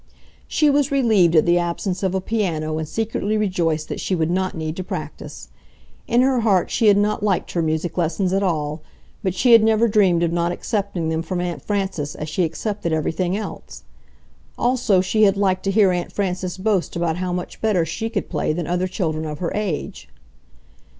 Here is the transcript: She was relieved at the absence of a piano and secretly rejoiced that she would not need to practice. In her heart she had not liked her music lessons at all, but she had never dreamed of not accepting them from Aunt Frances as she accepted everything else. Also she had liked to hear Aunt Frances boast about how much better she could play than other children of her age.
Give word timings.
She 0.47 0.67
was 0.67 0.91
relieved 0.91 1.35
at 1.35 1.45
the 1.45 1.59
absence 1.59 2.01
of 2.01 2.15
a 2.15 2.21
piano 2.21 2.79
and 2.79 2.87
secretly 2.87 3.37
rejoiced 3.37 3.87
that 3.89 3.99
she 3.99 4.15
would 4.15 4.31
not 4.31 4.55
need 4.57 4.75
to 4.77 4.83
practice. 4.83 5.49
In 6.07 6.23
her 6.23 6.39
heart 6.39 6.71
she 6.71 6.87
had 6.87 6.97
not 6.97 7.21
liked 7.21 7.51
her 7.51 7.61
music 7.61 7.95
lessons 7.99 8.33
at 8.33 8.41
all, 8.41 8.81
but 9.21 9.35
she 9.35 9.51
had 9.51 9.61
never 9.63 9.87
dreamed 9.87 10.23
of 10.23 10.31
not 10.31 10.51
accepting 10.51 11.09
them 11.09 11.21
from 11.21 11.39
Aunt 11.39 11.61
Frances 11.61 12.15
as 12.15 12.27
she 12.29 12.43
accepted 12.43 12.91
everything 12.91 13.37
else. 13.37 13.83
Also 14.57 15.01
she 15.01 15.21
had 15.25 15.37
liked 15.37 15.61
to 15.65 15.71
hear 15.71 15.91
Aunt 15.91 16.11
Frances 16.11 16.57
boast 16.57 16.95
about 16.95 17.17
how 17.17 17.31
much 17.31 17.61
better 17.61 17.85
she 17.85 18.09
could 18.09 18.27
play 18.27 18.53
than 18.53 18.65
other 18.65 18.87
children 18.87 19.25
of 19.25 19.37
her 19.37 19.51
age. 19.53 20.09